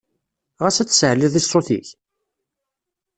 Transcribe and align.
Ɣas 0.63 0.77
ad 0.79 0.87
tsaɛliḍ 0.89 1.33
i 1.39 1.41
ṣṣut-ik? 1.45 1.87